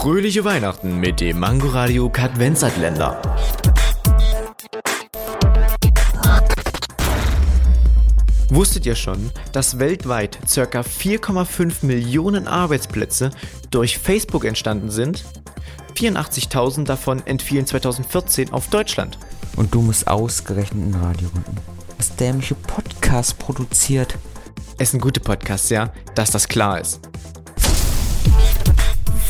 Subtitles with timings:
[0.00, 3.20] Fröhliche Weihnachten mit dem Mangoradio Kadvenzatländer.
[8.48, 10.80] Wusstet ihr schon, dass weltweit ca.
[10.80, 13.30] 4,5 Millionen Arbeitsplätze
[13.70, 15.26] durch Facebook entstanden sind?
[15.96, 19.18] 84.000 davon entfielen 2014 auf Deutschland.
[19.56, 21.58] Und du musst ausgerechnet in Radio runden.
[21.98, 24.16] Was dämliche Podcast produziert.
[24.78, 27.02] Es sind gute Podcasts, ja, dass das klar ist.